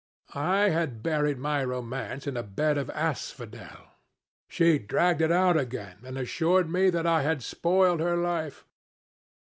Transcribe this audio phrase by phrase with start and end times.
[0.33, 3.85] I had buried my romance in a bed of asphodel.
[4.49, 8.65] She dragged it out again and assured me that I had spoiled her life.